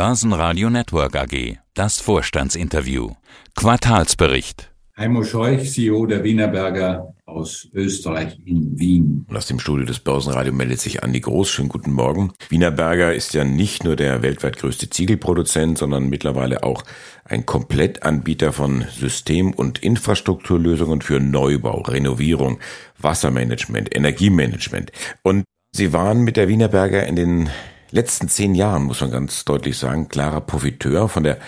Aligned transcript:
Börsenradio 0.00 0.70
Network 0.70 1.14
AG. 1.14 1.58
Das 1.74 2.00
Vorstandsinterview. 2.00 3.10
Quartalsbericht. 3.54 4.72
Heimo 4.96 5.22
Scheuch, 5.24 5.70
CEO 5.70 6.06
der 6.06 6.24
Wienerberger 6.24 7.12
aus 7.26 7.68
Österreich 7.74 8.38
in 8.46 8.78
Wien. 8.80 9.26
Und 9.28 9.36
aus 9.36 9.46
dem 9.46 9.60
Studio 9.60 9.84
des 9.84 9.98
Börsenradio 9.98 10.54
meldet 10.54 10.80
sich 10.80 11.02
Andi 11.02 11.20
Groß. 11.20 11.50
Schönen 11.50 11.68
guten 11.68 11.92
Morgen. 11.92 12.32
Wienerberger 12.48 13.12
ist 13.12 13.34
ja 13.34 13.44
nicht 13.44 13.84
nur 13.84 13.94
der 13.94 14.22
weltweit 14.22 14.56
größte 14.56 14.88
Ziegelproduzent, 14.88 15.76
sondern 15.76 16.08
mittlerweile 16.08 16.62
auch 16.62 16.82
ein 17.26 17.44
Komplettanbieter 17.44 18.54
von 18.54 18.86
System- 18.98 19.52
und 19.52 19.80
Infrastrukturlösungen 19.80 21.02
für 21.02 21.20
Neubau, 21.20 21.82
Renovierung, 21.82 22.58
Wassermanagement, 22.98 23.94
Energiemanagement. 23.94 24.92
Und 25.20 25.44
Sie 25.72 25.92
waren 25.92 26.22
mit 26.22 26.38
der 26.38 26.48
Wienerberger 26.48 27.06
in 27.06 27.16
den 27.16 27.50
letzten 27.90 28.28
zehn 28.28 28.54
Jahren, 28.54 28.84
muss 28.84 29.00
man 29.00 29.10
ganz 29.10 29.44
deutlich 29.44 29.78
sagen, 29.78 30.08
klarer 30.08 30.40
Profiteur 30.40 31.08
von 31.08 31.24
der 31.24 31.38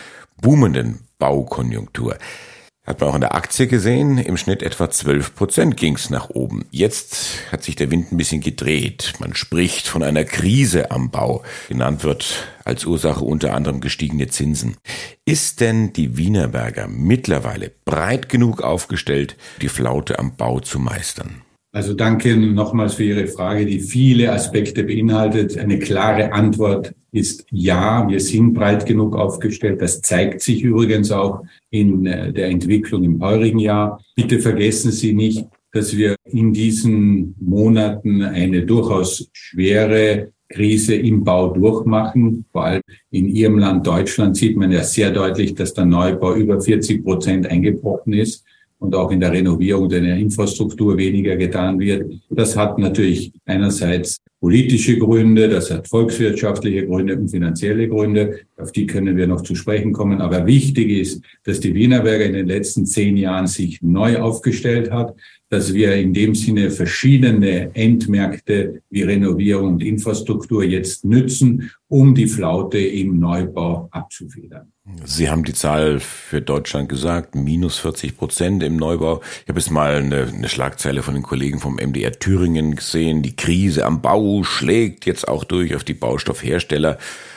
boomenden 0.41 1.01
Baukonjunktur. 1.19 2.17
Hat 2.85 2.99
man 2.99 3.11
auch 3.11 3.15
in 3.15 3.21
der 3.21 3.37
Aktie 3.37 3.69
gesehen, 3.69 4.19
im 4.19 4.37
Schnitt 4.37 4.61
etwa 4.61 4.91
12 4.91 5.37
Prozent 5.37 5.77
ging 5.77 5.95
es 5.95 6.11
nach 6.11 6.31
oben. 6.31 6.65
Jetzt 6.73 7.53
hat 7.53 7.63
sich 7.63 7.77
der 7.77 7.93
Wind 7.93 8.11
ein 8.11 8.17
bisschen 8.17 8.41
gedreht. 8.41 9.13
Man 9.21 9.37
spricht 9.37 9.87
von 9.87 10.03
einer 10.03 10.25
Krise 10.25 10.91
am 10.91 11.13
Bau. 11.13 11.45
Genannt 11.69 12.03
wird 12.03 12.49
als 12.65 12.85
Ursache 12.85 13.25
unter 13.25 13.55
anderem 13.55 13.81
gestiegene 13.81 14.27
Zinsen. 14.27 14.77
Ist 15.25 15.61
denn 15.61 15.93
die 15.93 16.17
Wienerberger 16.17 16.89
mittlerweile 16.89 17.71
breit 17.85 18.29
genug 18.29 18.63
aufgestellt, 18.63 19.37
die 19.61 19.69
Flaute 19.69 20.19
am 20.19 20.35
Bau 20.35 20.59
zu 20.59 20.81
meistern? 20.81 21.43
Also 21.75 21.95
danke 21.95 22.37
nochmals 22.37 22.95
für 22.95 23.05
Ihre 23.05 23.27
Frage, 23.27 23.65
die 23.65 23.81
viele 23.81 24.31
Aspekte 24.31 24.85
beinhaltet. 24.85 25.57
Eine 25.57 25.79
klare 25.79 26.31
Antwort 26.31 26.95
ist 27.13 27.47
ja, 27.51 28.07
wir 28.07 28.21
sind 28.21 28.53
breit 28.53 28.85
genug 28.85 29.17
aufgestellt. 29.17 29.81
Das 29.81 30.03
zeigt 30.03 30.43
sich 30.43 30.63
übrigens 30.63 31.11
auch 31.11 31.45
in 31.71 32.05
äh, 32.05 32.31
der 32.31 32.49
Entwicklung 32.49 33.05
im 33.05 33.23
heurigen 33.23 33.59
Jahr. 33.59 34.05
Bitte 34.15 34.41
vergessen 34.41 34.93
Sie 34.93 35.15
nicht, 35.15 35.47
dass 35.73 35.97
wir 35.97 36.15
in 36.27 36.53
diesen 36.53 37.35
Monaten 37.41 38.21
eine 38.21 38.67
durchaus 38.67 39.31
schwere 39.33 40.31
Krise 40.51 40.95
im 40.95 41.25
Bau 41.25 41.55
durchmachen. 41.55 42.45
Vor 42.53 42.65
allem 42.65 42.83
in 43.11 43.29
Ihrem 43.29 43.59
Land 43.59 43.87
Deutschland 43.87 44.37
sieht 44.37 44.59
man 44.59 44.73
ja 44.73 44.83
sehr 44.83 45.11
deutlich, 45.11 45.55
dass 45.55 45.73
der 45.73 45.87
Neubau 45.87 46.35
über 46.35 46.61
40 46.61 47.03
Prozent 47.03 47.47
eingebrochen 47.47 48.13
ist 48.13 48.45
und 48.83 48.97
auch 48.97 49.13
in 49.13 49.21
der 49.21 49.31
Renovierung 49.31 49.89
der 49.89 50.03
Infrastruktur 50.17 50.97
weniger 50.97 51.37
getan 51.37 51.79
wird. 51.79 52.13
Das 52.31 52.57
hat 52.57 52.79
natürlich 52.79 53.33
einerseits 53.47 54.19
politische 54.41 54.99
Gründe, 54.99 55.49
das 55.49 55.71
hat 55.71 55.87
volkswirtschaftliche 55.87 56.85
Gründe 56.87 57.17
und 57.17 57.29
finanzielle 57.29 57.89
Gründe. 57.89 58.41
Auf 58.57 58.73
die 58.73 58.87
können 58.87 59.17
wir 59.17 59.29
noch 59.29 59.43
zu 59.43 59.55
sprechen 59.55 59.93
kommen. 59.93 60.21
Aber 60.21 60.47
wichtig 60.47 60.91
ist, 60.91 61.23
dass 61.45 61.61
die 61.61 61.75
Wienerberger 61.75 62.25
in 62.25 62.33
den 62.33 62.49
letzten 62.49 62.85
zehn 62.85 63.17
Jahren 63.17 63.47
sich 63.47 63.81
neu 63.83 64.19
aufgestellt 64.19 64.91
hat, 64.91 65.15
dass 65.53 65.75
wir 65.75 65.95
in 65.97 66.15
dem 66.15 66.35
Sinne 66.35 66.71
verschiedene 66.71 67.75
Endmärkte 67.75 68.81
wie 68.89 69.03
Renovierung 69.03 69.75
und 69.75 69.83
Infrastruktur 69.83 70.65
jetzt 70.65 71.05
nützen, 71.05 71.71
um 71.89 72.15
die 72.15 72.27
Flaute 72.27 72.79
im 72.79 73.21
Neubau 73.21 73.87
abzufedern. 73.91 74.73
Sie 75.05 75.29
haben 75.29 75.45
die 75.45 75.53
Zahl 75.53 76.01
für 76.01 76.41
Deutschland 76.41 76.89
gesagt, 76.89 77.35
minus 77.35 77.77
40 77.81 78.17
Prozent 78.17 78.63
im 78.63 78.77
Neubau. 78.77 79.21
Ich 79.43 79.49
habe 79.51 79.59
jetzt 79.59 79.71
mal 79.71 79.97
eine, 79.97 80.23
eine 80.23 80.49
Schlagzeile 80.49 81.03
von 81.03 81.13
den 81.13 81.23
Kollegen 81.23 81.61
vom 81.61 81.75
MDR 81.77 82.13
Thüringen 82.13 82.75
gesehen. 82.75 83.21
Die 83.21 83.37
Krise 83.37 83.85
am 83.85 84.01
Bau 84.01 84.45
schlägt 84.45 85.05
jetzt 85.05 85.29
auch 85.29 85.45
durch 85.45 85.75
auf 85.75 85.85
die 85.85 85.93
Baustoffhersteller. 85.93 86.97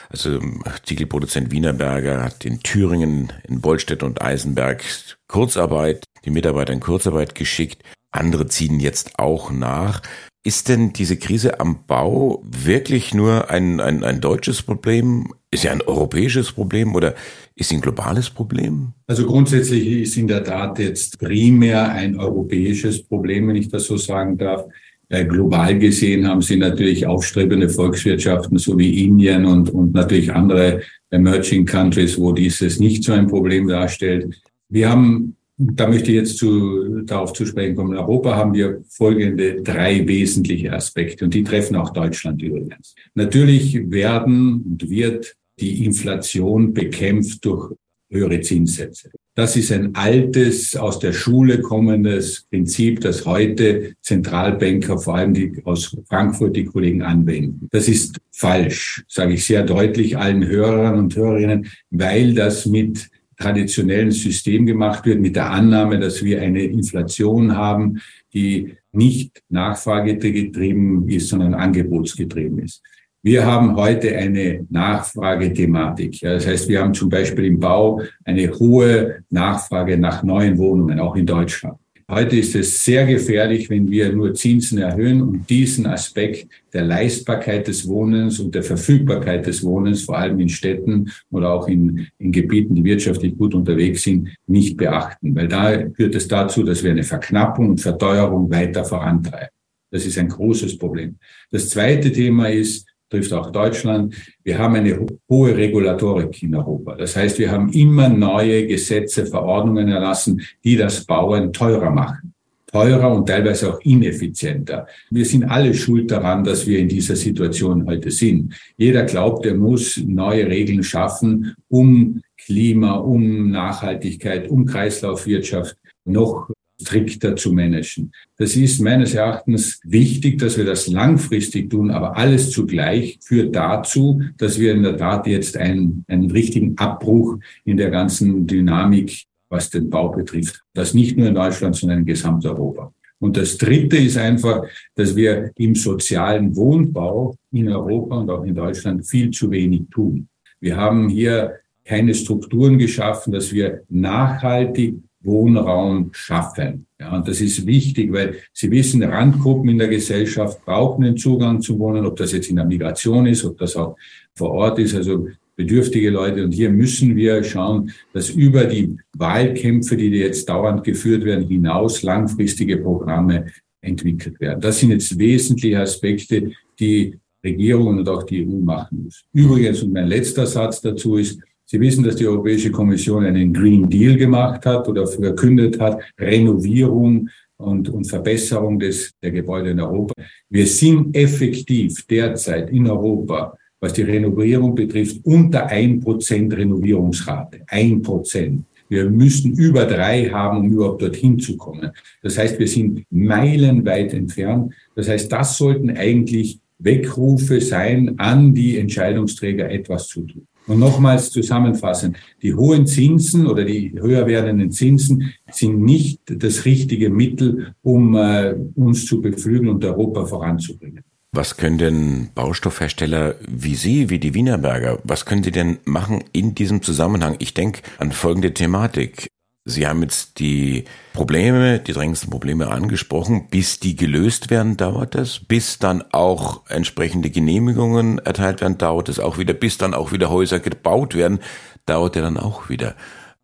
Also 0.09 0.39
Ziegelproduzent 0.85 1.52
Wienerberger 1.52 2.23
hat 2.23 2.45
in 2.45 2.61
Thüringen, 2.61 3.33
in 3.45 3.59
Bollstedt 3.59 4.03
und 4.03 4.22
Eisenberg 4.22 4.85
Kurzarbeit, 5.27 6.05
die 6.23 6.29
Mitarbeiter 6.29 6.72
in 6.72 6.79
Kurzarbeit 6.79 7.35
geschickt. 7.35 7.83
Andere 8.16 8.47
ziehen 8.47 8.80
jetzt 8.80 9.19
auch 9.19 9.51
nach. 9.51 10.01
Ist 10.44 10.69
denn 10.69 10.94
diese 10.94 11.17
Krise 11.17 11.59
am 11.59 11.88
Bau 11.88 12.44
wirklich 12.45 13.16
nur 13.16 13.50
ein, 13.50 13.79
ein, 13.79 14.03
ein 14.03 14.22
deutsches 14.22 14.62
Problem? 14.62 15.34
Ist 15.50 15.63
ja 15.63 15.72
ein 15.72 15.81
europäisches 15.81 16.51
Problem 16.51 16.94
oder 16.94 17.16
ist 17.56 17.69
sie 17.69 17.75
ein 17.75 17.81
globales 17.81 18.29
Problem? 18.29 18.94
Also 19.07 19.25
grundsätzlich 19.25 19.88
ist 19.88 20.17
in 20.17 20.28
der 20.28 20.44
Tat 20.44 20.78
jetzt 20.78 21.17
primär 21.17 21.89
ein 21.89 22.16
europäisches 22.19 23.01
Problem, 23.01 23.47
wenn 23.47 23.56
ich 23.56 23.69
das 23.69 23.85
so 23.85 23.97
sagen 23.97 24.38
darf. 24.38 24.66
Äh, 25.09 25.25
global 25.25 25.79
gesehen 25.79 26.28
haben 26.28 26.41
sie 26.41 26.57
natürlich 26.57 27.07
aufstrebende 27.07 27.69
Volkswirtschaften, 27.69 28.57
so 28.57 28.78
wie 28.78 29.03
Indien 29.03 29.45
und, 29.45 29.69
und 29.72 29.94
natürlich 29.94 30.31
andere 30.31 30.81
Emerging 31.09 31.66
Countries, 31.66 32.19
wo 32.19 32.31
dieses 32.31 32.79
nicht 32.79 33.03
so 33.03 33.13
ein 33.13 33.28
Problem 33.28 33.68
darstellt. 33.68 34.35
Wir 34.69 34.89
haben 34.89 35.35
da 35.57 35.88
möchte 35.88 36.11
ich 36.11 36.17
jetzt 36.17 36.38
zu, 36.38 37.01
darauf 37.03 37.33
zu 37.33 37.45
sprechen 37.45 37.75
kommen. 37.75 37.93
In 37.93 37.99
Europa 37.99 38.35
haben 38.35 38.53
wir 38.53 38.83
folgende 38.89 39.61
drei 39.61 40.05
wesentliche 40.07 40.73
Aspekte 40.73 41.25
und 41.25 41.33
die 41.33 41.43
treffen 41.43 41.75
auch 41.75 41.91
Deutschland 41.91 42.41
übrigens. 42.41 42.95
Natürlich 43.13 43.89
werden 43.89 44.63
und 44.63 44.89
wird 44.89 45.35
die 45.59 45.85
Inflation 45.85 46.73
bekämpft 46.73 47.45
durch 47.45 47.73
höhere 48.09 48.41
Zinssätze. 48.41 49.09
Das 49.35 49.57
ist 49.57 49.71
ein 49.71 49.95
altes, 49.95 50.75
aus 50.75 50.99
der 50.99 51.11
Schule 51.11 51.59
kommendes 51.59 52.45
Prinzip, 52.49 53.01
das 53.01 53.25
heute 53.25 53.94
Zentralbanker, 54.01 54.97
vor 54.97 55.15
allem 55.15 55.33
die 55.33 55.61
aus 55.65 55.95
Frankfurt, 56.07 56.55
die 56.55 56.65
Kollegen 56.65 57.01
anwenden. 57.01 57.67
Das 57.71 57.89
ist 57.89 58.17
falsch, 58.31 59.03
sage 59.09 59.33
ich 59.33 59.45
sehr 59.45 59.63
deutlich 59.63 60.17
allen 60.17 60.45
Hörern 60.45 60.99
und 60.99 61.15
Hörerinnen, 61.15 61.67
weil 61.89 62.33
das 62.33 62.65
mit 62.65 63.09
traditionellen 63.38 64.12
System 64.12 64.66
gemacht 64.66 65.06
wird, 65.06 65.19
mit 65.19 65.35
der 65.35 65.51
Annahme, 65.51 66.00
dass 66.00 66.23
wir 66.23 66.41
eine 66.41 66.63
Inflation 66.63 67.56
haben, 67.56 68.01
die 68.34 68.75
nicht 68.91 69.41
nachfragegetrieben 69.50 71.07
ist, 71.09 71.29
sondern 71.29 71.53
angebotsgetrieben 71.53 72.59
ist. 72.59 72.81
Wir 73.22 73.45
haben 73.45 73.75
heute 73.75 74.16
eine 74.16 74.68
Nachfragethematik. 74.69 76.22
Ja, 76.22 76.34
das 76.34 76.45
heißt, 76.45 76.69
wir 76.69 76.81
haben 76.81 76.94
zum 76.94 77.09
Beispiel 77.09 77.45
im 77.45 77.59
Bau 77.59 78.01
eine 78.24 78.51
hohe 78.51 79.24
Nachfrage 79.31 79.97
nach 79.97 80.22
neuen 80.22 80.57
Wohnungen, 80.59 81.00
auch 81.00 81.16
in 81.16 81.25
Deutschland. 81.25 81.79
Heute 82.07 82.35
ist 82.35 82.53
es 82.53 82.85
sehr 82.85 83.03
gefährlich, 83.07 83.67
wenn 83.71 83.89
wir 83.89 84.13
nur 84.13 84.35
Zinsen 84.35 84.77
erhöhen 84.77 85.23
und 85.23 85.49
diesen 85.49 85.88
Aspekt 85.88 86.47
der 86.71 86.83
Leistbarkeit 86.83 87.67
des 87.67 87.88
Wohnens 87.88 88.39
und 88.39 88.53
der 88.53 88.61
Verfügbarkeit 88.61 89.47
des 89.47 89.63
Wohnens, 89.63 90.03
vor 90.03 90.15
allem 90.15 90.39
in 90.39 90.49
Städten 90.49 91.11
oder 91.31 91.51
auch 91.51 91.67
in, 91.67 92.07
in 92.19 92.31
Gebieten, 92.31 92.75
die 92.75 92.83
wirtschaftlich 92.83 93.35
gut 93.35 93.55
unterwegs 93.55 94.03
sind, 94.03 94.29
nicht 94.45 94.77
beachten. 94.77 95.35
Weil 95.35 95.47
da 95.47 95.79
führt 95.95 96.13
es 96.13 96.27
dazu, 96.27 96.61
dass 96.61 96.83
wir 96.83 96.91
eine 96.91 97.03
Verknappung 97.03 97.69
und 97.69 97.81
Verteuerung 97.81 98.51
weiter 98.51 98.85
vorantreiben. 98.85 99.49
Das 99.89 100.05
ist 100.05 100.19
ein 100.19 100.29
großes 100.29 100.77
Problem. 100.77 101.17
Das 101.49 101.69
zweite 101.69 102.11
Thema 102.11 102.49
ist, 102.49 102.85
trifft 103.09 103.33
auch 103.33 103.51
Deutschland. 103.51 104.16
Wir 104.43 104.57
haben 104.57 104.75
eine 104.75 105.05
hohe 105.29 105.55
Regulatorik 105.55 106.41
in 106.43 106.55
Europa. 106.55 106.95
Das 106.95 107.16
heißt, 107.16 107.39
wir 107.39 107.51
haben 107.51 107.69
immer 107.71 108.09
neue 108.09 108.67
Gesetze, 108.67 109.25
Verordnungen 109.25 109.89
erlassen, 109.89 110.41
die 110.63 110.75
das 110.75 111.05
Bauen 111.05 111.53
teurer 111.53 111.91
machen. 111.91 112.33
Teurer 112.71 113.15
und 113.15 113.25
teilweise 113.25 113.73
auch 113.73 113.79
ineffizienter. 113.81 114.85
Wir 115.09 115.23
sind 115.23 115.45
alle 115.45 115.73
schuld 115.73 116.11
daran, 116.11 116.44
dass 116.44 116.67
wir 116.67 116.79
in 116.79 116.89
dieser 116.89 117.15
Situation 117.15 117.85
heute 117.85 118.11
sind. 118.11 118.53
Jeder 118.75 119.03
glaubt, 119.03 119.45
er 119.45 119.55
muss 119.55 119.95
neue 120.05 120.45
Regeln 120.47 120.83
schaffen, 120.83 121.55
um 121.69 122.21
Klima, 122.38 122.95
um 122.95 123.49
Nachhaltigkeit, 123.49 124.49
um 124.49 124.65
Kreislaufwirtschaft 124.65 125.77
noch 126.03 126.49
strikter 126.80 127.36
zu 127.36 127.53
managen. 127.53 128.12
Das 128.38 128.56
ist 128.56 128.81
meines 128.81 129.13
Erachtens 129.13 129.80
wichtig, 129.84 130.40
dass 130.40 130.58
wir 130.58 130.66
das 130.66 130.88
langfristig 130.88 131.69
tun, 131.69 131.91
aber 131.91 132.18
alles 132.18 132.52
zugleich 132.52 133.18
führt 133.22 133.56
dazu, 133.56 134.22
dass 134.38 134.59
wir 134.59 134.74
in 134.74 134.84
der 134.84 134.97
Tat 134.97 135.28
jetzt 135.28 135.58
einen, 135.58 136.03
einen 136.08 136.30
richtigen 136.31 136.78
Abbruch 136.78 137.38
in 137.63 137.77
der 137.77 137.92
ganzen 137.92 138.45
Dynamik, 138.45 139.24
was 139.50 139.69
den 139.69 139.89
Bau 139.89 140.10
betrifft. 140.10 140.62
Das 140.74 140.94
nicht 140.94 141.18
nur 141.18 141.27
in 141.27 141.36
Deutschland, 141.36 141.75
sondern 141.75 142.00
in 142.00 142.06
Gesamteuropa. 142.06 142.92
Und 143.19 143.38
das 143.38 143.57
Dritte 143.57 143.98
ist 143.98 144.18
einfach, 144.18 144.63
dass 144.95 145.16
wir 145.16 145.51
im 145.56 145.75
sozialen 145.75 146.56
Wohnbau 146.56 147.38
in 147.51 147.69
Europa 147.69 148.18
und 148.18 148.30
auch 148.30 148.44
in 148.44 148.54
Deutschland 148.54 149.07
viel 149.07 149.31
zu 149.31 149.50
wenig 149.50 149.83
tun. 149.89 150.28
Wir 150.60 150.75
haben 150.75 151.07
hier 151.07 151.54
keine 151.86 152.13
Strukturen 152.13 152.78
geschaffen, 152.78 153.31
dass 153.31 153.54
wir 153.54 153.83
nachhaltig 153.89 154.95
Wohnraum 155.25 156.10
schaffen. 156.13 156.86
Ja, 157.00 157.16
und 157.16 157.27
das 157.27 157.42
ist 157.42 157.66
wichtig, 157.66 158.13
weil 158.13 158.36
Sie 158.54 158.72
wissen, 158.72 159.04
Randgruppen 159.04 159.69
in 159.69 159.77
der 159.77 159.88
Gesellschaft 159.88 160.63
brauchen 160.63 161.04
den 161.04 161.18
Zugang 161.18 161.62
zu 161.62 161.77
Wohnen, 161.80 162.06
ob 162.06 162.16
das 162.16 162.31
jetzt 162.31 162.50
in 162.50 162.56
der 162.56 162.66
Migration 162.66 163.25
ist, 163.25 163.44
ob 163.44 163.57
das 163.57 163.75
auch 163.75 163.98
vor 164.36 164.51
Ort 164.51 164.80
ist, 164.80 164.95
also 164.95 165.27
bedürftige 165.56 166.10
Leute. 166.10 166.44
Und 166.44 166.51
hier 166.51 166.69
müssen 166.69 167.16
wir 167.16 167.44
schauen, 167.44 167.92
dass 168.13 168.30
über 168.30 168.66
die 168.66 168.98
Wahlkämpfe, 169.18 169.98
die 169.98 170.10
jetzt 170.10 170.48
dauernd 170.50 170.83
geführt 170.83 171.24
werden, 171.25 171.48
hinaus 171.48 172.04
langfristige 172.04 172.78
Programme 172.78 173.48
entwickelt 173.81 174.39
werden. 174.39 174.62
Das 174.62 174.80
sind 174.80 174.92
jetzt 174.92 175.18
wesentliche 175.18 175.80
Aspekte, 175.80 176.51
die 176.80 177.18
Regierungen 177.44 178.00
und 178.00 178.10
auch 178.10 178.24
die 178.24 178.45
EU 178.45 178.60
machen 178.60 179.04
muss. 179.04 179.24
Übrigens, 179.31 179.83
und 179.83 179.94
mein 179.94 180.07
letzter 180.07 180.48
Satz 180.48 180.81
dazu 180.81 181.18
ist, 181.18 181.39
Sie 181.67 181.79
wissen, 181.79 182.03
dass 182.03 182.15
die 182.15 182.27
Europäische 182.27 182.71
Kommission 182.71 183.25
einen 183.25 183.51
Green 183.51 183.89
Deal 183.89 184.15
gemacht 184.15 184.65
hat 184.65 184.88
oder 184.88 185.07
verkündet 185.07 185.79
hat, 185.79 186.00
Renovierung 186.19 187.27
und, 187.57 187.89
und 187.89 188.06
Verbesserung 188.06 188.79
des, 188.79 189.12
der 189.23 189.31
Gebäude 189.31 189.71
in 189.71 189.79
Europa. 189.79 190.13
Wir 190.50 190.67
sind 190.67 191.15
effektiv 191.15 192.06
derzeit 192.06 192.69
in 192.69 192.88
Europa, 192.88 193.57
was 193.79 193.94
die 193.94 194.03
Renovierung 194.03 194.75
betrifft, 194.75 195.25
unter 195.25 195.65
ein 195.67 196.00
Prozent 196.00 196.56
Renovierungsrate. 196.56 197.62
Ein 197.68 198.01
Prozent. 198.01 198.65
Wir 198.88 199.09
müssen 199.09 199.53
über 199.53 199.85
drei 199.85 200.29
haben, 200.29 200.59
um 200.59 200.71
überhaupt 200.71 201.01
dorthin 201.01 201.39
zu 201.39 201.57
kommen. 201.57 201.89
Das 202.21 202.38
heißt, 202.38 202.59
wir 202.59 202.68
sind 202.68 203.03
meilenweit 203.09 204.13
entfernt. 204.13 204.73
Das 204.95 205.09
heißt, 205.09 205.31
das 205.31 205.57
sollten 205.57 205.89
eigentlich 205.89 206.59
Weckrufe 206.77 207.59
sein, 207.61 208.19
an 208.19 208.53
die 208.53 208.77
Entscheidungsträger 208.77 209.71
etwas 209.71 210.07
zu 210.07 210.21
tun. 210.21 210.47
Und 210.67 210.79
nochmals 210.79 211.29
zusammenfassend, 211.29 212.17
die 212.41 212.56
hohen 212.56 212.88
Zinsen 212.88 213.45
oder 213.45 213.65
die 213.65 213.94
höher 214.00 214.25
werdenden 214.25 214.71
Zinsen 214.71 215.33
sind 215.51 215.81
nicht 215.81 216.21
das 216.25 216.65
richtige 216.65 217.09
Mittel, 217.09 217.75
um 217.83 218.15
äh, 218.15 218.56
uns 218.75 219.06
zu 219.06 219.21
beflügeln 219.21 219.69
und 219.69 219.85
Europa 219.85 220.25
voranzubringen. 220.25 221.03
Was 221.31 221.57
können 221.57 221.77
denn 221.77 222.29
Baustoffhersteller 222.33 223.35
wie 223.47 223.75
Sie, 223.75 224.09
wie 224.09 224.19
die 224.19 224.33
Wienerberger, 224.33 225.00
was 225.03 225.25
können 225.25 225.44
Sie 225.44 225.51
denn 225.51 225.79
machen 225.83 226.23
in 226.31 226.56
diesem 226.56 226.81
Zusammenhang? 226.81 227.35
Ich 227.39 227.53
denke 227.53 227.81
an 227.97 228.13
folgende 228.13 228.53
Thematik. 228.53 229.27
Sie 229.67 229.88
haben 229.88 230.03
jetzt 230.03 230.38
die 230.38 230.85
Probleme, 231.13 231.79
die 231.79 231.94
drängendsten 231.94 232.29
Probleme 232.29 232.67
angesprochen. 232.67 233.47
Bis 233.50 233.79
die 233.79 233.95
gelöst 233.95 234.51
werden, 234.51 234.77
dauert 234.77 235.15
das. 235.15 235.39
Bis 235.39 235.79
dann 235.79 236.03
auch 236.12 236.69
entsprechende 236.69 237.31
Genehmigungen 237.31 238.19
erteilt 238.19 238.62
werden, 238.62 238.77
dauert 238.77 239.09
es 239.09 239.19
auch 239.19 239.39
wieder. 239.39 239.56
Bis 239.56 239.79
dann 239.79 239.95
auch 239.95 240.12
wieder 240.12 240.29
Häuser 240.29 240.59
gebaut 240.59 241.15
werden, 241.15 241.39
dauert 241.88 242.15
er 242.15 242.21
dann 242.21 242.38
auch 242.38 242.69
wieder. 242.69 242.95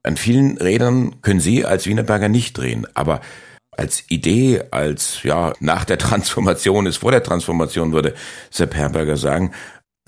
An 0.03 0.15
vielen 0.15 0.59
Rädern 0.59 1.23
können 1.23 1.39
Sie 1.39 1.65
als 1.65 1.88
Wienerberger 1.88 2.29
nicht 2.29 2.56
drehen, 2.56 2.85
aber 2.94 3.21
als 3.71 4.03
Idee, 4.09 4.65
als 4.69 5.24
ja 5.24 5.53
nach 5.59 5.85
der 5.85 5.97
Transformation 5.97 6.85
ist 6.85 6.97
vor 6.97 7.12
der 7.12 7.24
Transformation 7.24 7.94
würde 7.94 8.13
Sepp 8.51 8.75
Herberger 8.75 9.17
sagen, 9.17 9.53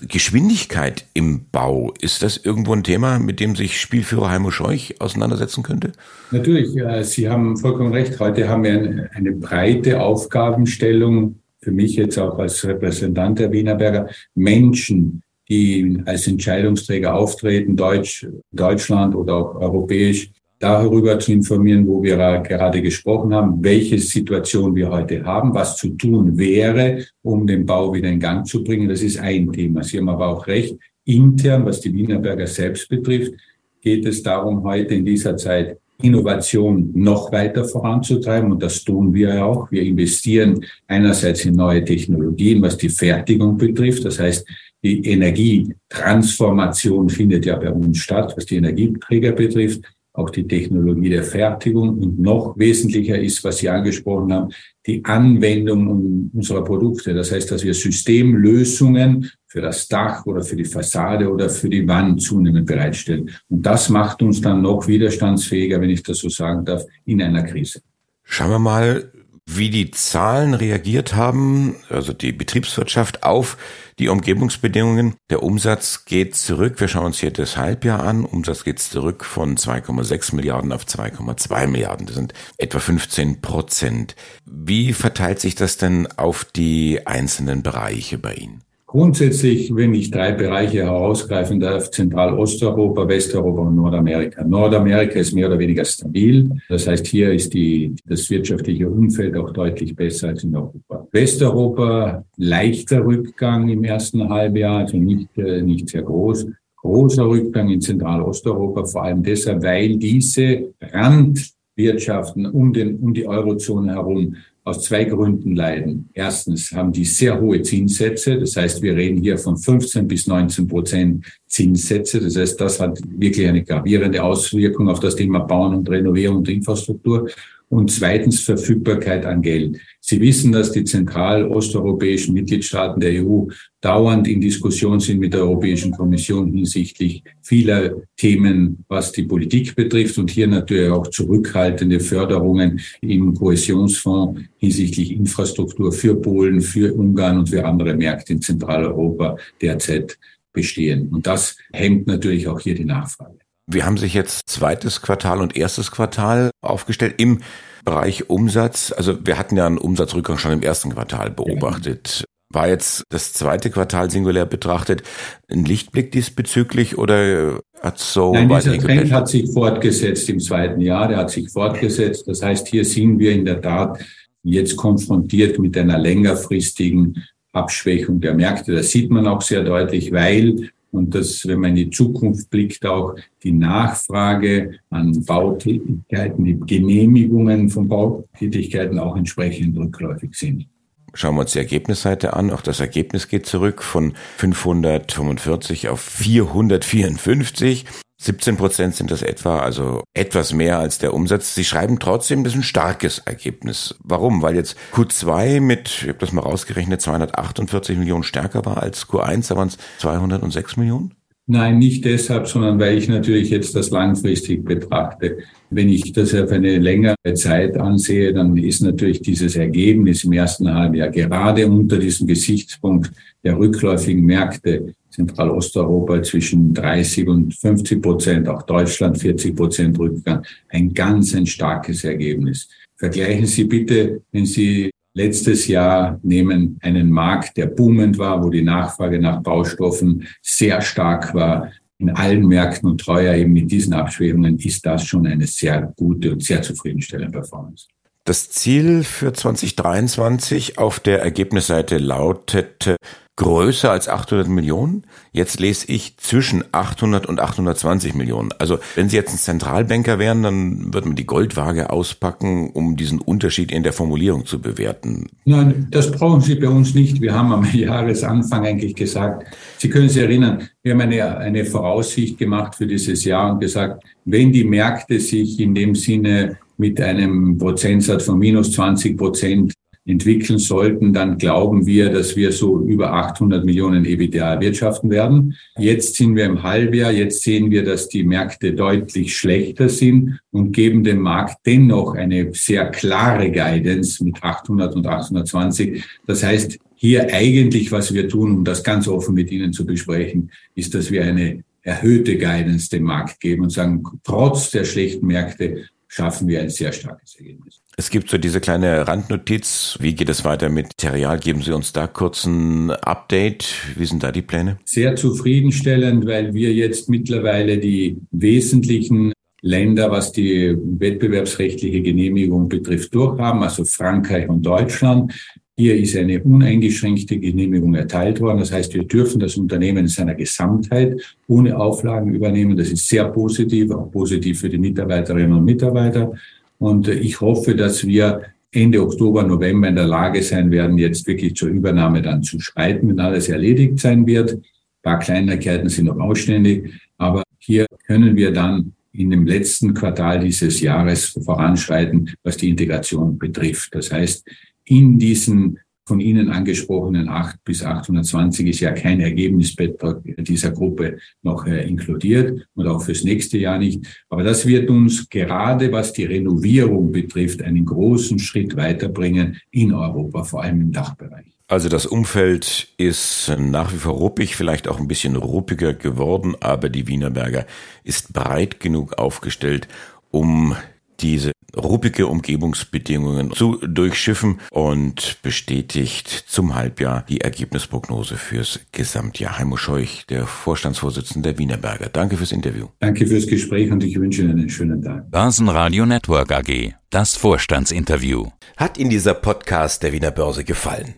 Geschwindigkeit 0.00 1.06
im 1.14 1.46
Bau, 1.50 1.92
ist 2.00 2.22
das 2.22 2.36
irgendwo 2.36 2.72
ein 2.74 2.82
Thema, 2.82 3.18
mit 3.18 3.38
dem 3.38 3.54
sich 3.54 3.80
Spielführer 3.80 4.30
Heimo 4.30 4.50
Scheuch 4.50 4.96
auseinandersetzen 4.98 5.62
könnte? 5.62 5.92
Natürlich, 6.30 6.76
äh, 6.76 7.04
Sie 7.04 7.28
haben 7.28 7.56
vollkommen 7.56 7.92
recht. 7.92 8.18
Heute 8.18 8.48
haben 8.48 8.64
wir 8.64 8.72
eine, 8.72 9.10
eine 9.14 9.32
breite 9.32 10.00
Aufgabenstellung, 10.00 11.40
für 11.60 11.70
mich 11.70 11.96
jetzt 11.96 12.18
auch 12.18 12.38
als 12.38 12.64
Repräsentant 12.64 13.38
der 13.38 13.52
Wienerberger, 13.52 14.08
Menschen, 14.34 15.22
die 15.48 16.02
als 16.06 16.26
Entscheidungsträger 16.26 17.14
auftreten, 17.14 17.76
Deutsch, 17.76 18.26
Deutschland 18.52 19.14
oder 19.14 19.34
auch 19.36 19.54
europäisch, 19.56 20.30
darüber 20.64 21.18
zu 21.18 21.32
informieren, 21.32 21.86
wo 21.86 22.02
wir 22.02 22.16
gerade 22.16 22.80
gesprochen 22.80 23.34
haben, 23.34 23.62
welche 23.62 23.98
Situation 23.98 24.74
wir 24.74 24.90
heute 24.90 25.22
haben, 25.22 25.52
was 25.52 25.76
zu 25.76 25.90
tun 25.90 26.38
wäre, 26.38 27.04
um 27.22 27.46
den 27.46 27.66
Bau 27.66 27.92
wieder 27.92 28.08
in 28.08 28.18
Gang 28.18 28.46
zu 28.46 28.64
bringen. 28.64 28.88
Das 28.88 29.02
ist 29.02 29.18
ein 29.18 29.52
Thema. 29.52 29.82
Sie 29.82 29.98
haben 29.98 30.08
aber 30.08 30.28
auch 30.28 30.46
recht. 30.46 30.78
Intern, 31.04 31.66
was 31.66 31.82
die 31.82 31.92
Wienerberger 31.92 32.46
selbst 32.46 32.88
betrifft, 32.88 33.34
geht 33.82 34.06
es 34.06 34.22
darum, 34.22 34.64
heute 34.64 34.94
in 34.94 35.04
dieser 35.04 35.36
Zeit 35.36 35.76
Innovation 36.00 36.90
noch 36.94 37.30
weiter 37.30 37.66
voranzutreiben. 37.66 38.50
Und 38.50 38.62
das 38.62 38.82
tun 38.82 39.12
wir 39.12 39.34
ja 39.34 39.44
auch. 39.44 39.70
Wir 39.70 39.82
investieren 39.82 40.64
einerseits 40.88 41.44
in 41.44 41.56
neue 41.56 41.84
Technologien, 41.84 42.62
was 42.62 42.78
die 42.78 42.88
Fertigung 42.88 43.58
betrifft. 43.58 44.06
Das 44.06 44.18
heißt, 44.18 44.46
die 44.82 45.10
Energietransformation 45.10 47.10
findet 47.10 47.44
ja 47.44 47.56
bei 47.56 47.70
uns 47.70 47.98
statt, 47.98 48.32
was 48.34 48.46
die 48.46 48.56
Energieträger 48.56 49.32
betrifft 49.32 49.82
auch 50.14 50.30
die 50.30 50.46
Technologie 50.46 51.10
der 51.10 51.24
Fertigung 51.24 51.98
und 51.98 52.20
noch 52.20 52.56
wesentlicher 52.56 53.18
ist, 53.18 53.42
was 53.42 53.58
Sie 53.58 53.68
angesprochen 53.68 54.32
haben, 54.32 54.48
die 54.86 55.04
Anwendung 55.04 56.30
unserer 56.32 56.62
Produkte. 56.62 57.12
Das 57.14 57.32
heißt, 57.32 57.50
dass 57.50 57.64
wir 57.64 57.74
Systemlösungen 57.74 59.28
für 59.46 59.60
das 59.60 59.88
Dach 59.88 60.24
oder 60.24 60.42
für 60.42 60.54
die 60.54 60.64
Fassade 60.64 61.30
oder 61.30 61.50
für 61.50 61.68
die 61.68 61.86
Wand 61.86 62.22
zunehmend 62.22 62.66
bereitstellen. 62.66 63.28
Und 63.48 63.66
das 63.66 63.88
macht 63.88 64.22
uns 64.22 64.40
dann 64.40 64.62
noch 64.62 64.86
widerstandsfähiger, 64.86 65.80
wenn 65.80 65.90
ich 65.90 66.02
das 66.02 66.18
so 66.18 66.28
sagen 66.28 66.64
darf, 66.64 66.84
in 67.04 67.20
einer 67.20 67.42
Krise. 67.42 67.80
Schauen 68.22 68.50
wir 68.50 68.58
mal, 68.60 69.12
wie 69.56 69.70
die 69.70 69.90
Zahlen 69.90 70.54
reagiert 70.54 71.14
haben, 71.14 71.76
also 71.88 72.12
die 72.12 72.32
Betriebswirtschaft 72.32 73.22
auf 73.22 73.56
die 73.98 74.08
Umgebungsbedingungen. 74.08 75.14
Der 75.30 75.42
Umsatz 75.42 76.04
geht 76.04 76.34
zurück. 76.34 76.80
Wir 76.80 76.88
schauen 76.88 77.06
uns 77.06 77.20
hier 77.20 77.30
das 77.30 77.56
Halbjahr 77.56 78.02
an. 78.02 78.24
Umsatz 78.24 78.64
geht 78.64 78.80
zurück 78.80 79.24
von 79.24 79.56
2,6 79.56 80.34
Milliarden 80.34 80.72
auf 80.72 80.84
2,2 80.84 81.66
Milliarden. 81.66 82.06
Das 82.06 82.16
sind 82.16 82.34
etwa 82.58 82.78
15 82.78 83.40
Prozent. 83.40 84.16
Wie 84.44 84.92
verteilt 84.92 85.40
sich 85.40 85.54
das 85.54 85.76
denn 85.76 86.06
auf 86.16 86.44
die 86.44 87.06
einzelnen 87.06 87.62
Bereiche 87.62 88.18
bei 88.18 88.34
Ihnen? 88.34 88.62
Grundsätzlich, 88.94 89.74
wenn 89.74 89.92
ich 89.92 90.12
drei 90.12 90.30
Bereiche 90.30 90.84
herausgreifen 90.84 91.58
darf, 91.58 91.90
Zentralosteuropa, 91.90 93.08
Westeuropa 93.08 93.62
und 93.62 93.74
Nordamerika. 93.74 94.44
Nordamerika 94.44 95.18
ist 95.18 95.32
mehr 95.32 95.48
oder 95.48 95.58
weniger 95.58 95.84
stabil. 95.84 96.48
Das 96.68 96.86
heißt, 96.86 97.04
hier 97.08 97.32
ist 97.32 97.52
die, 97.54 97.96
das 98.06 98.30
wirtschaftliche 98.30 98.88
Umfeld 98.88 99.36
auch 99.36 99.50
deutlich 99.50 99.96
besser 99.96 100.28
als 100.28 100.44
in 100.44 100.54
Europa. 100.54 101.08
Westeuropa, 101.10 102.24
leichter 102.36 103.04
Rückgang 103.04 103.68
im 103.68 103.82
ersten 103.82 104.28
Halbjahr, 104.28 104.82
also 104.82 104.96
nicht, 104.96 105.36
äh, 105.38 105.60
nicht 105.60 105.88
sehr 105.88 106.02
groß. 106.02 106.46
Großer 106.76 107.26
Rückgang 107.28 107.70
in 107.70 107.80
Zentralosteuropa, 107.80 108.84
vor 108.84 109.02
allem 109.02 109.24
deshalb, 109.24 109.64
weil 109.64 109.96
diese 109.96 110.72
Randwirtschaften 110.80 112.46
um, 112.46 112.72
den, 112.72 113.00
um 113.00 113.12
die 113.12 113.26
Eurozone 113.26 113.92
herum 113.92 114.36
aus 114.64 114.82
zwei 114.82 115.04
Gründen 115.04 115.54
leiden. 115.54 116.08
Erstens 116.14 116.72
haben 116.72 116.90
die 116.90 117.04
sehr 117.04 117.38
hohe 117.38 117.60
Zinssätze. 117.60 118.38
Das 118.38 118.56
heißt, 118.56 118.80
wir 118.80 118.96
reden 118.96 119.20
hier 119.20 119.36
von 119.36 119.58
15 119.58 120.08
bis 120.08 120.26
19 120.26 120.66
Prozent 120.66 121.26
Zinssätze. 121.46 122.20
Das 122.20 122.36
heißt, 122.36 122.58
das 122.60 122.80
hat 122.80 122.98
wirklich 123.06 123.46
eine 123.46 123.62
gravierende 123.62 124.22
Auswirkung 124.22 124.88
auf 124.88 125.00
das 125.00 125.16
Thema 125.16 125.40
Bauen 125.40 125.74
und 125.74 125.90
Renovierung 125.90 126.38
und 126.38 126.48
Infrastruktur 126.48 127.28
und 127.74 127.90
zweitens 127.90 128.40
Verfügbarkeit 128.40 129.26
an 129.26 129.42
Geld. 129.42 129.80
Sie 130.00 130.20
wissen, 130.20 130.52
dass 130.52 130.70
die 130.70 130.84
zentral-osteuropäischen 130.84 132.32
Mitgliedstaaten 132.32 133.00
der 133.00 133.24
EU 133.24 133.46
dauernd 133.80 134.28
in 134.28 134.40
Diskussion 134.40 135.00
sind 135.00 135.18
mit 135.18 135.34
der 135.34 135.40
Europäischen 135.40 135.90
Kommission 135.90 136.52
hinsichtlich 136.52 137.24
vieler 137.42 137.96
Themen, 138.16 138.84
was 138.86 139.10
die 139.10 139.24
Politik 139.24 139.74
betrifft 139.74 140.16
und 140.18 140.30
hier 140.30 140.46
natürlich 140.46 140.92
auch 140.92 141.08
zurückhaltende 141.08 141.98
Förderungen 141.98 142.80
im 143.00 143.34
Kohäsionsfonds 143.34 144.40
hinsichtlich 144.58 145.10
Infrastruktur 145.10 145.90
für 145.90 146.14
Polen, 146.14 146.60
für 146.60 146.94
Ungarn 146.94 147.38
und 147.38 147.48
für 147.48 147.64
andere 147.64 147.94
Märkte 147.94 148.34
in 148.34 148.40
Zentraleuropa 148.40 149.36
derzeit 149.60 150.16
bestehen. 150.52 151.08
Und 151.08 151.26
das 151.26 151.56
hemmt 151.72 152.06
natürlich 152.06 152.46
auch 152.46 152.60
hier 152.60 152.76
die 152.76 152.84
Nachfrage. 152.84 153.43
Wir 153.66 153.86
haben 153.86 153.96
sich 153.96 154.14
jetzt 154.14 154.48
zweites 154.48 155.00
Quartal 155.00 155.40
und 155.40 155.56
erstes 155.56 155.90
Quartal 155.90 156.50
aufgestellt 156.60 157.14
im 157.18 157.40
Bereich 157.84 158.28
Umsatz. 158.28 158.92
Also 158.96 159.26
wir 159.26 159.38
hatten 159.38 159.56
ja 159.56 159.66
einen 159.66 159.78
Umsatzrückgang 159.78 160.38
schon 160.38 160.52
im 160.52 160.62
ersten 160.62 160.90
Quartal 160.90 161.30
beobachtet. 161.30 162.24
War 162.52 162.68
jetzt 162.68 163.04
das 163.08 163.32
zweite 163.32 163.70
Quartal 163.70 164.10
singulär 164.10 164.46
betrachtet 164.46 165.02
ein 165.50 165.64
Lichtblick 165.64 166.12
diesbezüglich 166.12 166.98
oder 166.98 167.58
hat 167.80 167.98
so 167.98 168.32
Nein, 168.32 168.48
dieser 168.48 168.78
Trend 168.78 169.12
hat 169.12 169.28
sich 169.28 169.50
fortgesetzt 169.50 170.28
im 170.28 170.38
zweiten 170.38 170.80
Jahr, 170.80 171.08
der 171.08 171.18
hat 171.18 171.30
sich 171.30 171.50
fortgesetzt. 171.50 172.28
Das 172.28 172.42
heißt, 172.42 172.68
hier 172.68 172.84
sind 172.84 173.18
wir 173.18 173.32
in 173.32 173.44
der 173.44 173.60
Tat 173.60 173.98
jetzt 174.42 174.76
konfrontiert 174.76 175.58
mit 175.58 175.76
einer 175.76 175.98
längerfristigen 175.98 177.24
Abschwächung 177.52 178.20
der 178.20 178.34
Märkte. 178.34 178.74
Das 178.74 178.90
sieht 178.90 179.10
man 179.10 179.26
auch 179.26 179.42
sehr 179.42 179.64
deutlich, 179.64 180.12
weil 180.12 180.70
und 180.94 181.14
dass, 181.14 181.46
wenn 181.46 181.60
man 181.60 181.70
in 181.70 181.76
die 181.76 181.90
Zukunft 181.90 182.48
blickt, 182.50 182.86
auch 182.86 183.16
die 183.42 183.52
Nachfrage 183.52 184.78
an 184.90 185.24
Bautätigkeiten, 185.24 186.44
die 186.44 186.60
Genehmigungen 186.60 187.68
von 187.68 187.88
Bautätigkeiten 187.88 188.98
auch 188.98 189.16
entsprechend 189.16 189.76
rückläufig 189.76 190.34
sind. 190.34 190.66
Schauen 191.12 191.36
wir 191.36 191.42
uns 191.42 191.52
die 191.52 191.58
Ergebnisseite 191.58 192.34
an. 192.34 192.50
Auch 192.50 192.60
das 192.60 192.80
Ergebnis 192.80 193.28
geht 193.28 193.46
zurück 193.46 193.82
von 193.82 194.14
545 194.38 195.88
auf 195.88 196.00
454. 196.00 197.86
17 198.24 198.56
Prozent 198.56 198.94
sind 198.96 199.10
das 199.10 199.20
etwa, 199.20 199.58
also 199.58 200.02
etwas 200.14 200.54
mehr 200.54 200.78
als 200.78 200.98
der 200.98 201.12
Umsatz. 201.12 201.54
Sie 201.54 201.64
schreiben 201.64 201.98
trotzdem, 201.98 202.42
das 202.42 202.54
ist 202.54 202.60
ein 202.60 202.62
starkes 202.62 203.18
Ergebnis. 203.18 203.96
Warum? 204.02 204.40
Weil 204.40 204.56
jetzt 204.56 204.78
Q2 204.94 205.60
mit, 205.60 205.88
ich 205.88 206.08
habe 206.08 206.18
das 206.18 206.32
mal 206.32 206.40
rausgerechnet, 206.40 207.02
248 207.02 207.98
Millionen 207.98 208.22
stärker 208.22 208.64
war 208.64 208.82
als 208.82 209.06
Q1, 209.08 209.48
da 209.48 209.56
waren 209.56 209.68
es 209.68 209.76
206 209.98 210.78
Millionen? 210.78 211.14
Nein, 211.46 211.78
nicht 211.78 212.06
deshalb, 212.06 212.48
sondern 212.48 212.80
weil 212.80 212.96
ich 212.96 213.06
natürlich 213.06 213.50
jetzt 213.50 213.76
das 213.76 213.90
langfristig 213.90 214.64
betrachte. 214.64 215.38
Wenn 215.68 215.90
ich 215.90 216.10
das 216.12 216.34
auf 216.34 216.50
eine 216.50 216.78
längere 216.78 217.34
Zeit 217.34 217.76
ansehe, 217.76 218.32
dann 218.32 218.56
ist 218.56 218.80
natürlich 218.80 219.20
dieses 219.20 219.54
Ergebnis 219.54 220.24
im 220.24 220.32
ersten 220.32 220.72
Halbjahr 220.72 221.10
gerade 221.10 221.66
unter 221.66 221.98
diesem 221.98 222.26
Gesichtspunkt 222.26 223.12
der 223.44 223.58
rückläufigen 223.58 224.24
Märkte 224.24 224.94
Zentralosteuropa 225.10 226.22
zwischen 226.22 226.72
30 226.72 227.28
und 227.28 227.54
50 227.54 228.02
Prozent, 228.02 228.48
auch 228.48 228.62
Deutschland 228.62 229.18
40 229.18 229.54
Prozent 229.54 229.98
Rückgang, 229.98 230.44
ein 230.70 230.92
ganz 230.94 231.34
ein 231.34 231.46
starkes 231.46 232.04
Ergebnis. 232.04 232.68
Vergleichen 232.96 233.46
Sie 233.46 233.64
bitte, 233.64 234.22
wenn 234.32 234.46
Sie 234.46 234.90
letztes 235.14 235.68
Jahr 235.68 236.18
nehmen 236.22 236.78
einen 236.82 237.10
Markt, 237.10 237.56
der 237.56 237.66
boomend 237.66 238.18
war, 238.18 238.42
wo 238.42 238.50
die 238.50 238.62
Nachfrage 238.62 239.18
nach 239.18 239.42
Baustoffen 239.42 240.26
sehr 240.42 240.80
stark 240.82 241.34
war, 241.34 241.70
in 241.98 242.10
allen 242.10 242.46
Märkten 242.46 242.90
und 242.90 243.00
teuer 243.00 243.34
eben 243.34 243.52
mit 243.52 243.70
diesen 243.70 243.94
Abschwebungen, 243.94 244.58
ist 244.58 244.84
das 244.84 245.06
schon 245.06 245.26
eine 245.26 245.46
sehr 245.46 245.92
gute 245.96 246.32
und 246.32 246.42
sehr 246.42 246.60
zufriedenstellende 246.60 247.38
Performance. 247.38 247.86
Das 248.24 248.50
Ziel 248.50 249.04
für 249.04 249.32
2023 249.32 250.78
auf 250.78 250.98
der 250.98 251.20
Ergebnisseite 251.20 251.98
lautet 251.98 252.96
größer 253.36 253.90
als 253.90 254.08
800 254.08 254.48
Millionen. 254.48 255.04
Jetzt 255.32 255.58
lese 255.58 255.90
ich 255.90 256.16
zwischen 256.18 256.62
800 256.70 257.26
und 257.26 257.40
820 257.40 258.14
Millionen. 258.14 258.50
Also 258.58 258.78
wenn 258.94 259.08
Sie 259.08 259.16
jetzt 259.16 259.32
ein 259.32 259.38
Zentralbanker 259.38 260.18
wären, 260.18 260.42
dann 260.44 260.94
würde 260.94 261.08
man 261.08 261.16
die 261.16 261.26
Goldwaage 261.26 261.90
auspacken, 261.90 262.70
um 262.70 262.96
diesen 262.96 263.20
Unterschied 263.20 263.72
in 263.72 263.82
der 263.82 263.92
Formulierung 263.92 264.46
zu 264.46 264.60
bewerten. 264.60 265.26
Nein, 265.44 265.88
das 265.90 266.12
brauchen 266.12 266.40
Sie 266.40 266.54
bei 266.54 266.68
uns 266.68 266.94
nicht. 266.94 267.20
Wir 267.20 267.34
haben 267.34 267.52
am 267.52 267.64
Jahresanfang 267.72 268.64
eigentlich 268.64 268.94
gesagt, 268.94 269.46
Sie 269.78 269.90
können 269.90 270.08
sich 270.08 270.22
erinnern, 270.22 270.68
wir 270.82 270.92
haben 270.92 271.00
eine, 271.00 271.36
eine 271.38 271.64
Voraussicht 271.64 272.38
gemacht 272.38 272.76
für 272.76 272.86
dieses 272.86 273.24
Jahr 273.24 273.52
und 273.52 273.60
gesagt, 273.60 274.04
wenn 274.24 274.52
die 274.52 274.64
Märkte 274.64 275.18
sich 275.18 275.58
in 275.58 275.74
dem 275.74 275.94
Sinne 275.94 276.58
mit 276.76 277.00
einem 277.00 277.58
Prozentsatz 277.58 278.24
von 278.24 278.38
minus 278.38 278.72
20 278.72 279.16
Prozent 279.16 279.74
entwickeln 280.06 280.58
sollten, 280.58 281.12
dann 281.12 281.38
glauben 281.38 281.86
wir, 281.86 282.10
dass 282.10 282.36
wir 282.36 282.52
so 282.52 282.80
über 282.86 283.12
800 283.12 283.64
Millionen 283.64 284.04
EBITDA 284.04 284.60
wirtschaften 284.60 285.10
werden. 285.10 285.56
Jetzt 285.78 286.16
sind 286.16 286.36
wir 286.36 286.44
im 286.44 286.62
Halbjahr, 286.62 287.10
jetzt 287.10 287.42
sehen 287.42 287.70
wir, 287.70 287.84
dass 287.84 288.08
die 288.08 288.22
Märkte 288.22 288.74
deutlich 288.74 289.36
schlechter 289.36 289.88
sind 289.88 290.38
und 290.50 290.72
geben 290.72 291.04
dem 291.04 291.20
Markt 291.20 291.58
dennoch 291.64 292.14
eine 292.14 292.52
sehr 292.52 292.90
klare 292.90 293.50
Guidance 293.50 294.22
mit 294.22 294.42
800 294.42 294.94
und 294.94 295.06
820. 295.06 296.04
Das 296.26 296.42
heißt, 296.42 296.78
hier 296.96 297.32
eigentlich, 297.32 297.90
was 297.90 298.12
wir 298.12 298.28
tun, 298.28 298.58
um 298.58 298.64
das 298.64 298.84
ganz 298.84 299.08
offen 299.08 299.34
mit 299.34 299.50
Ihnen 299.50 299.72
zu 299.72 299.86
besprechen, 299.86 300.50
ist, 300.74 300.94
dass 300.94 301.10
wir 301.10 301.24
eine 301.24 301.64
erhöhte 301.82 302.36
Guidance 302.36 302.90
dem 302.90 303.04
Markt 303.04 303.40
geben 303.40 303.64
und 303.64 303.70
sagen, 303.70 304.02
trotz 304.22 304.70
der 304.70 304.84
schlechten 304.84 305.26
Märkte 305.26 305.84
schaffen 306.08 306.48
wir 306.48 306.60
ein 306.60 306.70
sehr 306.70 306.92
starkes 306.92 307.36
Ergebnis. 307.36 307.83
Es 307.96 308.10
gibt 308.10 308.28
so 308.28 308.38
diese 308.38 308.60
kleine 308.60 309.06
Randnotiz. 309.06 309.96
Wie 310.00 310.14
geht 310.14 310.28
es 310.28 310.44
weiter 310.44 310.68
mit 310.68 310.86
Material? 311.00 311.38
Geben 311.38 311.62
Sie 311.62 311.72
uns 311.72 311.92
da 311.92 312.08
kurz 312.08 312.44
ein 312.44 312.90
Update. 312.90 313.66
Wie 313.96 314.04
sind 314.04 314.22
da 314.22 314.32
die 314.32 314.42
Pläne? 314.42 314.78
Sehr 314.84 315.14
zufriedenstellend, 315.14 316.26
weil 316.26 316.52
wir 316.54 316.72
jetzt 316.72 317.08
mittlerweile 317.08 317.78
die 317.78 318.18
wesentlichen 318.32 319.32
Länder, 319.62 320.10
was 320.10 320.32
die 320.32 320.76
wettbewerbsrechtliche 320.76 322.02
Genehmigung 322.02 322.68
betrifft, 322.68 323.14
durchhaben, 323.14 323.62
also 323.62 323.84
Frankreich 323.84 324.48
und 324.48 324.62
Deutschland. 324.62 325.32
Hier 325.76 325.96
ist 325.96 326.16
eine 326.16 326.42
uneingeschränkte 326.42 327.38
Genehmigung 327.38 327.94
erteilt 327.94 328.40
worden. 328.40 328.58
Das 328.58 328.72
heißt, 328.72 328.92
wir 328.94 329.04
dürfen 329.04 329.40
das 329.40 329.56
Unternehmen 329.56 329.98
in 329.98 330.08
seiner 330.08 330.34
Gesamtheit 330.34 331.20
ohne 331.46 331.76
Auflagen 331.76 332.34
übernehmen. 332.34 332.76
Das 332.76 332.90
ist 332.90 333.08
sehr 333.08 333.24
positiv, 333.28 333.90
auch 333.92 334.10
positiv 334.10 334.60
für 334.60 334.68
die 334.68 334.78
Mitarbeiterinnen 334.78 335.52
und 335.52 335.64
Mitarbeiter. 335.64 336.32
Und 336.78 337.08
ich 337.08 337.40
hoffe, 337.40 337.74
dass 337.74 338.06
wir 338.06 338.42
Ende 338.70 339.02
Oktober, 339.02 339.44
November 339.44 339.88
in 339.88 339.96
der 339.96 340.06
Lage 340.06 340.42
sein 340.42 340.70
werden, 340.70 340.98
jetzt 340.98 341.26
wirklich 341.26 341.54
zur 341.54 341.68
Übernahme 341.68 342.20
dann 342.22 342.42
zu 342.42 342.58
schreiten, 342.58 343.08
wenn 343.08 343.20
alles 343.20 343.48
erledigt 343.48 344.00
sein 344.00 344.26
wird. 344.26 344.52
Ein 344.52 344.62
paar 345.02 345.18
Kleinigkeiten 345.20 345.88
sind 345.88 346.06
noch 346.06 346.18
ausständig, 346.18 346.92
aber 347.16 347.44
hier 347.58 347.86
können 348.06 348.34
wir 348.36 348.52
dann 348.52 348.92
in 349.12 349.30
dem 349.30 349.46
letzten 349.46 349.94
Quartal 349.94 350.40
dieses 350.40 350.80
Jahres 350.80 351.26
voranschreiten, 351.26 352.34
was 352.42 352.56
die 352.56 352.68
Integration 352.68 353.38
betrifft. 353.38 353.94
Das 353.94 354.12
heißt, 354.12 354.44
in 354.84 355.18
diesen 355.18 355.78
von 356.06 356.20
Ihnen 356.20 356.50
angesprochenen 356.50 357.28
8 357.28 357.64
bis 357.64 357.82
820 357.82 358.68
ist 358.68 358.80
ja 358.80 358.92
kein 358.92 359.20
Ergebnisbeitrag 359.20 360.20
dieser 360.38 360.70
Gruppe 360.70 361.18
noch 361.42 361.66
äh, 361.66 361.86
inkludiert 361.88 362.66
und 362.74 362.86
auch 362.86 363.02
fürs 363.02 363.24
nächste 363.24 363.58
Jahr 363.58 363.78
nicht. 363.78 364.24
Aber 364.28 364.42
das 364.42 364.66
wird 364.66 364.90
uns 364.90 365.28
gerade 365.28 365.90
was 365.92 366.12
die 366.12 366.24
Renovierung 366.24 367.12
betrifft 367.12 367.62
einen 367.62 367.84
großen 367.84 368.38
Schritt 368.38 368.76
weiterbringen 368.76 369.58
in 369.70 369.92
Europa, 369.92 370.44
vor 370.44 370.62
allem 370.62 370.80
im 370.80 370.92
Dachbereich. 370.92 371.46
Also 371.66 371.88
das 371.88 372.04
Umfeld 372.04 372.88
ist 372.98 373.50
nach 373.58 373.92
wie 373.92 373.96
vor 373.96 374.12
ruppig, 374.14 374.54
vielleicht 374.54 374.86
auch 374.86 375.00
ein 375.00 375.08
bisschen 375.08 375.34
ruppiger 375.34 375.94
geworden, 375.94 376.54
aber 376.60 376.90
die 376.90 377.08
Wienerberger 377.08 377.66
ist 378.02 378.34
breit 378.34 378.80
genug 378.80 379.14
aufgestellt, 379.14 379.88
um 380.30 380.76
diese 381.20 381.52
ruppige 381.76 382.26
Umgebungsbedingungen 382.26 383.52
zu 383.52 383.76
durchschiffen 383.86 384.60
und 384.70 385.38
bestätigt 385.42 386.28
zum 386.28 386.74
Halbjahr 386.74 387.24
die 387.28 387.40
Ergebnisprognose 387.40 388.36
fürs 388.36 388.80
Gesamtjahr. 388.92 389.58
Heimo 389.58 389.76
Scheuch, 389.76 390.26
der 390.26 390.46
Vorstandsvorsitzende 390.46 391.44
der 391.44 391.58
Wienerberger. 391.58 392.08
Danke 392.08 392.36
fürs 392.36 392.52
Interview. 392.52 392.88
Danke 393.00 393.26
fürs 393.26 393.46
Gespräch 393.46 393.90
und 393.90 394.02
ich 394.02 394.18
wünsche 394.18 394.42
Ihnen 394.42 394.52
einen 394.52 394.70
schönen 394.70 395.02
Tag. 395.02 395.30
Börsenradio 395.30 396.06
Network 396.06 396.50
AG. 396.52 396.94
Das 397.10 397.36
Vorstandsinterview. 397.36 398.48
Hat 398.76 398.98
Ihnen 398.98 399.10
dieser 399.10 399.34
Podcast 399.34 400.02
der 400.02 400.12
Wiener 400.12 400.30
Börse 400.30 400.64
gefallen? 400.64 401.14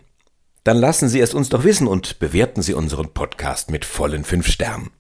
Dann 0.64 0.78
lassen 0.78 1.08
Sie 1.08 1.20
es 1.20 1.32
uns 1.32 1.48
doch 1.48 1.64
wissen 1.64 1.86
und 1.86 2.18
bewerten 2.18 2.60
Sie 2.60 2.74
unseren 2.74 3.14
Podcast 3.14 3.70
mit 3.70 3.84
vollen 3.84 4.24
fünf 4.24 4.48
Sternen. 4.48 4.90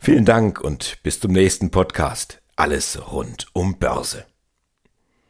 Vielen 0.00 0.24
Dank 0.24 0.60
und 0.60 0.98
bis 1.02 1.20
zum 1.20 1.32
nächsten 1.32 1.70
Podcast. 1.70 2.40
Alles 2.56 2.98
rund 3.12 3.46
um 3.52 3.78
Börse. 3.78 4.24